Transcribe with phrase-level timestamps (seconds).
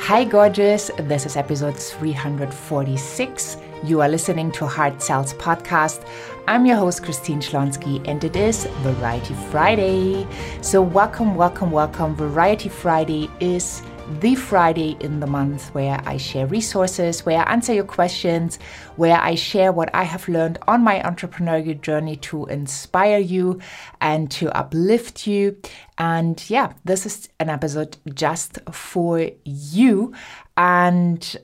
[0.00, 0.90] Hi, gorgeous.
[0.98, 3.56] This is episode 346.
[3.84, 6.06] You are listening to Heart Sells Podcast.
[6.46, 10.26] I'm your host, Christine Schlonski, and it is Variety Friday.
[10.60, 12.14] So, welcome, welcome, welcome.
[12.16, 13.80] Variety Friday is
[14.20, 18.58] the Friday in the month where I share resources, where I answer your questions,
[18.96, 23.60] where I share what I have learned on my entrepreneurial journey to inspire you
[24.00, 25.56] and to uplift you.
[25.98, 30.14] And yeah, this is an episode just for you.
[30.56, 31.36] And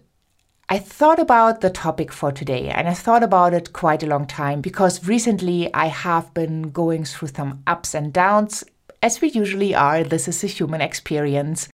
[0.69, 4.27] I thought about the topic for today and I thought about it quite a long
[4.27, 8.65] time because recently I have been going through some ups and downs.
[9.03, 11.69] As we usually are, this is a human experience.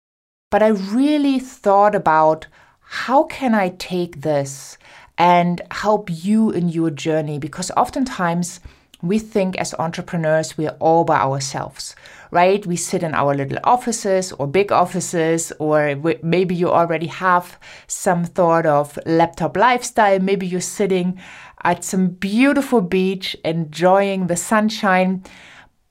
[0.50, 2.48] But I really thought about
[2.80, 4.78] how can I take this
[5.18, 7.38] and help you in your journey?
[7.38, 8.62] Because oftentimes
[9.02, 11.96] we think as entrepreneurs we're all by ourselves
[12.32, 12.66] right?
[12.66, 18.26] We sit in our little offices or big offices or maybe you already have some
[18.26, 20.20] thought of laptop lifestyle.
[20.20, 21.20] Maybe you're sitting
[21.64, 25.23] at some beautiful beach enjoying the sunshine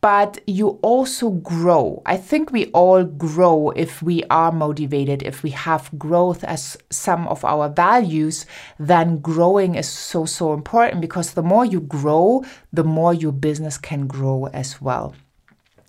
[0.07, 2.01] but you also grow.
[2.07, 7.27] I think we all grow if we are motivated, if we have growth as some
[7.27, 8.47] of our values,
[8.79, 13.79] then growing is so, so important because the more you grow, the more your business
[13.79, 15.13] can grow as well.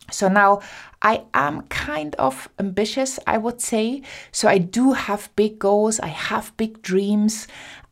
[0.09, 0.61] So now
[1.03, 4.01] I am kind of ambitious, I would say.
[4.31, 7.47] So I do have big goals, I have big dreams,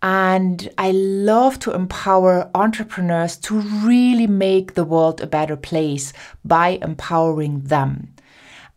[0.06, 6.78] and I love to empower entrepreneurs to really make the world a better place by
[6.84, 8.14] empowering them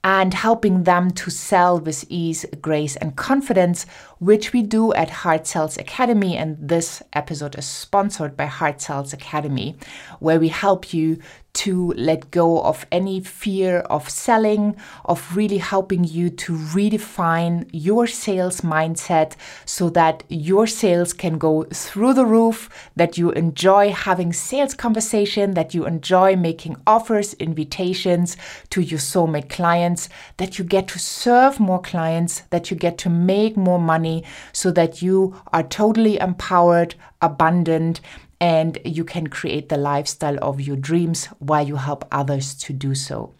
[0.02, 3.84] and helping them to sell with ease, grace, and confidence,
[4.18, 6.36] which we do at Heart Sells Academy.
[6.36, 9.76] And this episode is sponsored by Heart Sells Academy,
[10.20, 11.18] where we help you
[11.54, 18.06] to let go of any fear of selling, of really helping you to redefine your
[18.06, 24.32] sales mindset so that your sales can go through the roof, that you enjoy having
[24.32, 28.36] sales conversation, that you enjoy making offers, invitations
[28.70, 33.10] to your soulmate clients, that you get to serve more clients, that you get to
[33.10, 34.07] make more money
[34.52, 38.00] so that you are totally empowered, abundant,
[38.40, 42.94] and you can create the lifestyle of your dreams while you help others to do
[42.94, 43.34] so.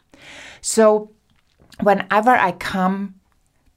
[0.61, 1.13] So,
[1.81, 3.15] whenever I come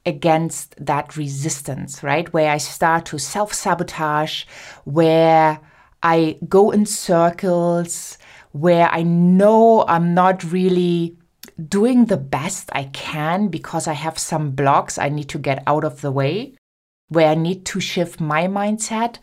[0.06, 4.46] against that resistance, right, where I start to self sabotage,
[4.86, 5.60] where
[6.02, 8.18] I go in circles,
[8.52, 11.18] where I know I'm not really
[11.70, 15.84] doing the best I can because I have some blocks I need to get out
[15.84, 16.56] of the way,
[17.12, 19.18] where I need to shift my mindset,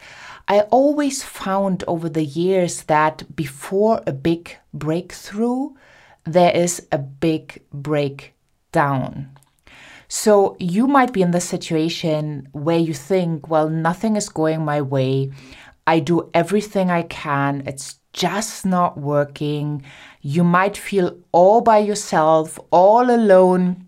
[0.46, 5.70] I always found over the years that before a big breakthrough,
[6.24, 9.30] there is a big breakdown.
[10.06, 14.82] So you might be in the situation where you think, well, nothing is going my
[14.82, 15.32] way.
[15.86, 17.62] I do everything I can.
[17.66, 19.82] It's just not working.
[20.20, 23.87] You might feel all by yourself, all alone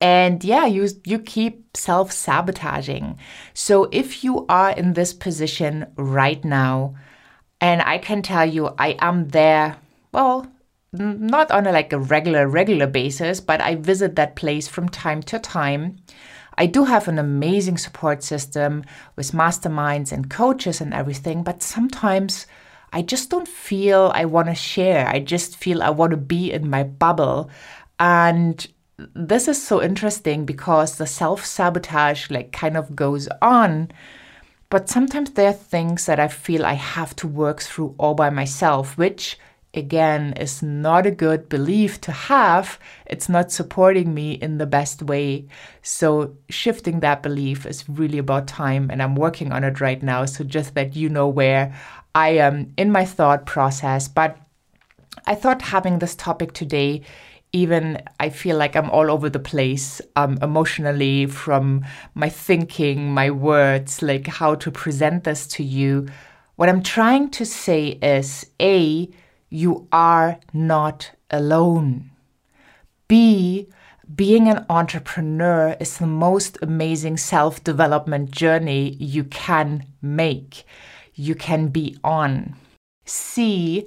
[0.00, 3.18] and yeah you you keep self-sabotaging.
[3.54, 6.94] So if you are in this position right now
[7.60, 9.76] and i can tell you i am there
[10.12, 10.46] well
[10.92, 15.22] not on a like a regular regular basis but i visit that place from time
[15.22, 15.96] to time.
[16.60, 18.82] I do have an amazing support system
[19.14, 22.46] with masterminds and coaches and everything but sometimes
[22.92, 25.06] i just don't feel i want to share.
[25.08, 27.50] I just feel i want to be in my bubble.
[28.00, 28.66] And
[28.98, 33.90] this is so interesting because the self sabotage like kind of goes on.
[34.70, 38.28] But sometimes there are things that I feel I have to work through all by
[38.30, 39.38] myself, which
[39.72, 42.78] again is not a good belief to have.
[43.06, 45.46] It's not supporting me in the best way.
[45.82, 50.24] So, shifting that belief is really about time, and I'm working on it right now.
[50.24, 51.74] So, just that you know where
[52.14, 54.08] I am in my thought process.
[54.08, 54.36] But
[55.24, 57.02] I thought having this topic today
[57.52, 61.84] even I feel like I'm all over the place um, emotionally from
[62.14, 66.06] my thinking, my words, like how to present this to you.
[66.56, 69.08] What I'm trying to say is A,
[69.48, 72.10] you are not alone.
[73.06, 73.68] B,
[74.14, 80.64] being an entrepreneur is the most amazing self development journey you can make,
[81.14, 82.56] you can be on.
[83.04, 83.86] C,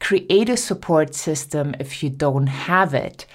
[0.00, 3.26] Create a support system if you don't have it.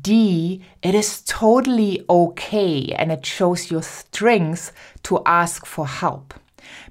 [0.00, 4.72] D, it is totally okay and it shows your strength
[5.04, 6.34] to ask for help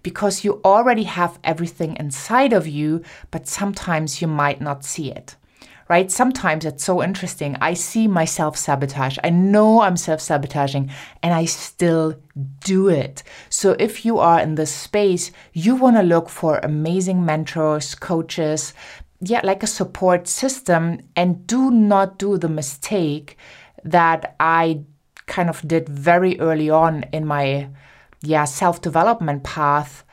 [0.04, 3.02] because you already have everything inside of you,
[3.32, 5.36] but sometimes you might not see it,
[5.90, 6.12] right?
[6.12, 7.58] Sometimes it's so interesting.
[7.60, 9.18] I see myself sabotage.
[9.24, 10.92] I know I'm self sabotaging
[11.24, 12.16] and I still
[12.64, 13.24] do it.
[13.50, 18.74] So if you are in this space, you want to look for amazing mentors, coaches,
[19.30, 23.38] yeah, like a support system and do not do the mistake
[23.84, 24.82] that I
[25.26, 27.70] kind of did very early on in my
[28.22, 30.06] yeah, self-development path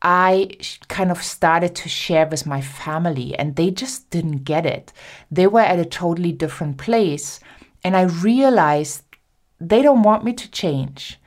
[0.00, 0.56] I
[0.88, 4.92] kind of started to share with my family, and they just didn't get it.
[5.30, 7.40] They were at a totally different place,
[7.82, 9.02] and I realized
[9.60, 11.18] they don't want me to change.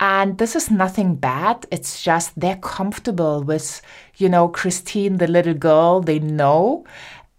[0.00, 1.66] And this is nothing bad.
[1.70, 3.80] It's just they're comfortable with,
[4.16, 6.84] you know, Christine, the little girl they know.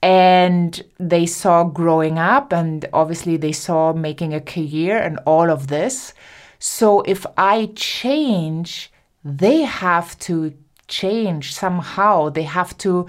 [0.01, 5.67] And they saw growing up, and obviously they saw making a career and all of
[5.67, 6.13] this.
[6.59, 8.91] So if I change,
[9.23, 10.53] they have to
[10.87, 12.29] change somehow.
[12.29, 13.07] They have to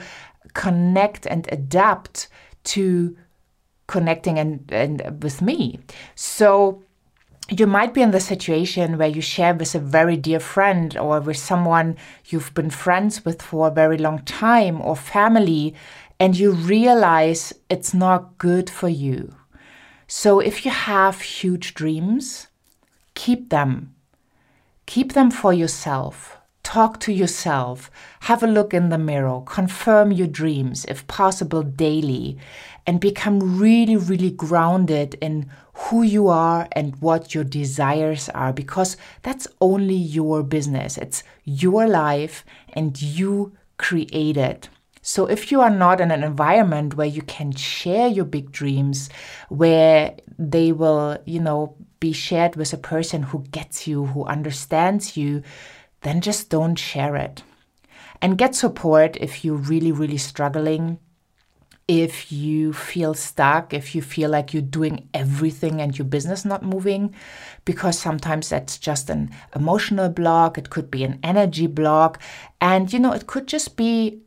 [0.54, 2.28] connect and adapt
[2.64, 3.16] to
[3.86, 5.78] connecting and, and with me.
[6.14, 6.82] So
[7.48, 11.20] you might be in the situation where you share with a very dear friend or
[11.20, 11.96] with someone
[12.26, 15.74] you've been friends with for a very long time or family,
[16.18, 19.34] and you realize it's not good for you.
[20.08, 22.48] So if you have huge dreams,
[23.14, 23.96] keep them
[24.86, 26.38] Keep them for yourself.
[26.66, 27.92] Talk to yourself.
[28.22, 29.40] Have a look in the mirror.
[29.46, 32.38] Confirm your dreams, if possible, daily.
[32.88, 38.96] And become really, really grounded in who you are and what your desires are because
[39.22, 40.98] that's only your business.
[40.98, 44.68] It's your life and you create it.
[45.02, 49.08] So if you are not in an environment where you can share your big dreams,
[49.50, 55.16] where they will, you know, be shared with a person who gets you, who understands
[55.16, 55.44] you,
[56.06, 57.42] then just don't share it.
[58.22, 60.98] And get support if you're really, really struggling.
[61.88, 66.64] If you feel stuck, if you feel like you're doing everything and your business not
[66.64, 67.14] moving,
[67.64, 72.20] because sometimes that's just an emotional block, it could be an energy block,
[72.60, 74.20] and you know, it could just be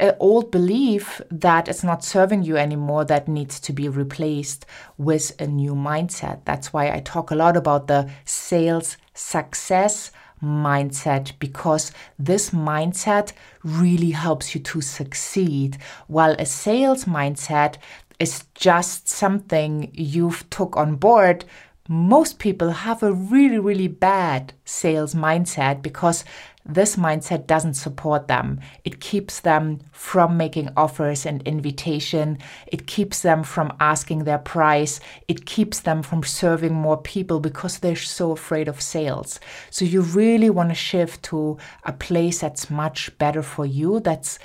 [0.00, 4.66] an old belief that it's not serving you anymore that needs to be replaced
[4.98, 6.40] with a new mindset.
[6.44, 10.10] That's why I talk a lot about the sales success
[10.42, 13.32] mindset because this mindset
[13.62, 17.76] really helps you to succeed while a sales mindset
[18.18, 21.44] is just something you've took on board
[21.88, 26.24] most people have a really really bad sales mindset because
[26.66, 28.58] this mindset doesn't support them.
[28.84, 32.38] It keeps them from making offers and invitation.
[32.66, 34.98] It keeps them from asking their price.
[35.28, 39.40] It keeps them from serving more people because they're so afraid of sales.
[39.68, 44.38] So you really want to shift to a place that's much better for you, that's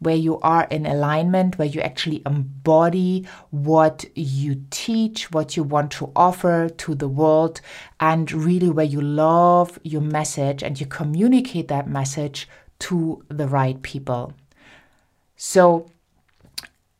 [0.00, 5.92] where you are in alignment, where you actually embody what you teach, what you want
[5.92, 7.60] to offer to the world,
[8.00, 12.48] and really where you love your message and you communicate that message
[12.80, 14.32] to the right people.
[15.36, 15.90] So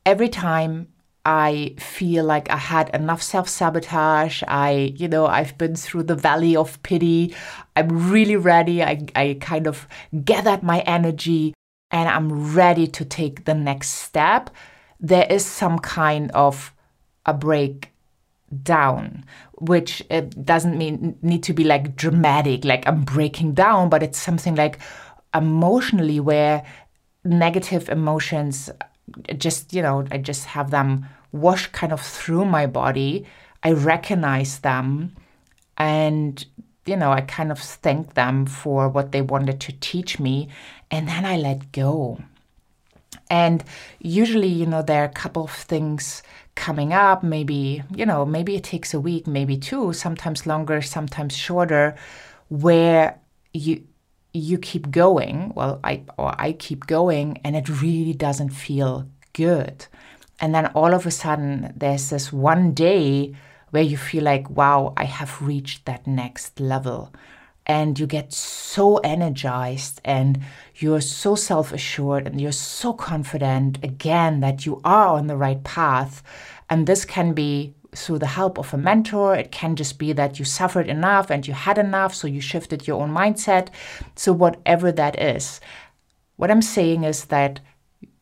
[0.06, 0.88] every time
[1.24, 4.42] I feel like I had enough self sabotage.
[4.48, 7.34] I, you know, I've been through the valley of pity.
[7.76, 8.82] I'm really ready.
[8.82, 9.86] I, I kind of
[10.24, 11.52] gathered my energy
[11.90, 14.50] and I'm ready to take the next step,
[15.00, 16.72] there is some kind of
[17.26, 23.88] a breakdown, which it doesn't mean need to be like dramatic, like I'm breaking down,
[23.88, 24.78] but it's something like
[25.34, 26.64] emotionally where
[27.24, 32.66] negative emotions uh, just, you know, I just have them wash kind of through my
[32.66, 33.26] body.
[33.62, 35.16] I recognize them
[35.76, 36.44] and
[36.86, 40.48] you know, I kind of thank them for what they wanted to teach me.
[40.90, 42.20] And then I let go.
[43.30, 43.62] And
[44.00, 46.22] usually, you know, there are a couple of things
[46.56, 47.22] coming up.
[47.22, 51.94] Maybe, you know, maybe it takes a week, maybe two, sometimes longer, sometimes shorter,
[52.48, 53.20] where
[53.52, 53.84] you
[54.32, 55.52] you keep going.
[55.54, 59.86] Well, I or I keep going and it really doesn't feel good.
[60.40, 63.34] And then all of a sudden there's this one day
[63.70, 67.12] where you feel like, wow, I have reached that next level.
[67.66, 70.40] And you get so energized and
[70.76, 75.62] you're so self assured and you're so confident again that you are on the right
[75.62, 76.22] path.
[76.68, 79.34] And this can be through the help of a mentor.
[79.34, 82.86] It can just be that you suffered enough and you had enough, so you shifted
[82.86, 83.68] your own mindset.
[84.16, 85.60] So, whatever that is,
[86.36, 87.60] what I'm saying is that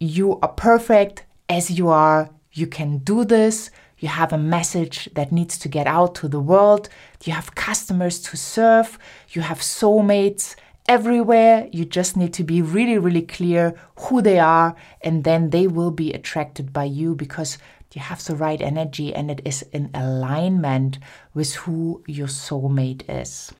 [0.00, 2.30] you are perfect as you are.
[2.52, 6.40] You can do this you have a message that needs to get out to the
[6.40, 6.88] world,
[7.24, 8.98] you have customers to serve,
[9.30, 10.54] you have soulmates,
[10.88, 11.68] everywhere.
[11.70, 15.90] You just need to be really, really clear who they are, and then they will
[15.90, 17.58] be attracted by you because
[17.94, 20.98] you have the right energy and it is in alignment
[21.34, 23.52] with who your soulmate is.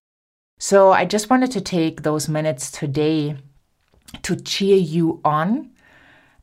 [0.59, 3.37] So I just wanted to take those minutes today
[4.23, 5.71] to cheer you on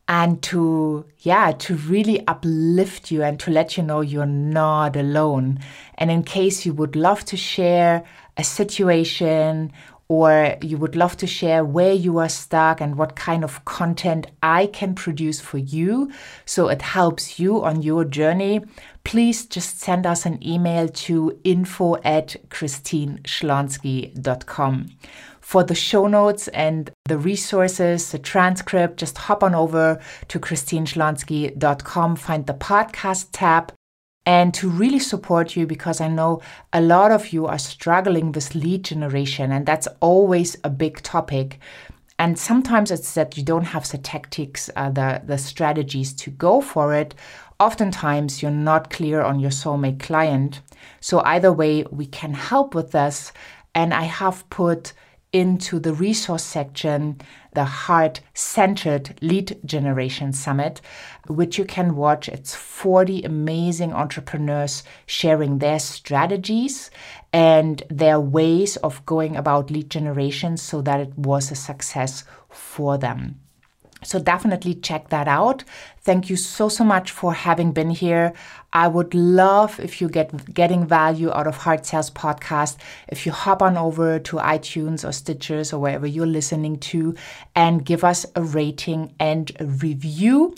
[0.08, 5.60] and to yeah to really uplift you and to let you know you're not alone
[5.96, 8.04] and in case you would love to share
[8.38, 9.72] a situation
[10.08, 14.28] or you would love to share where you are stuck and what kind of content
[14.44, 16.12] I can produce for you
[16.46, 18.62] so it helps you on your journey,
[19.04, 24.92] please just send us an email to info at christineschlonski.com.
[25.46, 32.16] For the show notes and the resources, the transcript, just hop on over to christineschlonski.com,
[32.16, 33.72] find the podcast tab,
[34.26, 36.42] and to really support you because I know
[36.74, 41.60] a lot of you are struggling with lead generation, and that's always a big topic.
[42.18, 46.60] And sometimes it's that you don't have the tactics, uh, the, the strategies to go
[46.60, 47.14] for it.
[47.60, 50.62] Oftentimes, you're not clear on your soulmate client.
[51.02, 53.32] So, either way, we can help with this.
[53.76, 54.94] And I have put
[55.36, 57.18] into the resource section
[57.56, 60.80] the Heart Centered Lead Generation Summit,
[61.28, 62.30] which you can watch.
[62.30, 66.90] It's 40 amazing entrepreneurs sharing their strategies
[67.34, 72.98] and their ways of going about lead generation so that it was a success for
[72.98, 73.40] them.
[74.06, 75.64] So definitely check that out.
[76.02, 78.34] Thank you so so much for having been here.
[78.72, 83.32] I would love if you get getting value out of Heart Sales podcast if you
[83.32, 87.16] hop on over to iTunes or Stitchers or wherever you're listening to
[87.56, 90.56] and give us a rating and a review.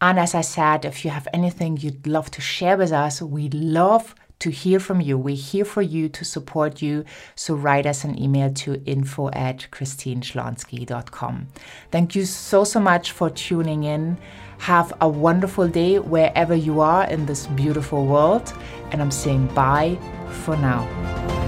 [0.00, 3.48] And as I said, if you have anything you'd love to share with us, we
[3.48, 5.16] love to hear from you.
[5.16, 7.04] We're here for you to support you.
[7.34, 11.48] So write us an email to info at christineschlonski.com.
[11.90, 14.18] Thank you so, so much for tuning in.
[14.58, 18.52] Have a wonderful day wherever you are in this beautiful world.
[18.90, 19.98] And I'm saying bye
[20.44, 21.45] for now.